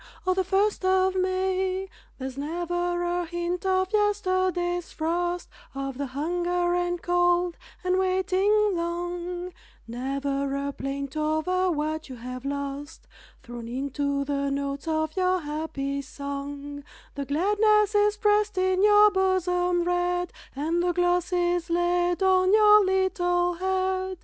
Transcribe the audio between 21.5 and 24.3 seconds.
laid on your little head.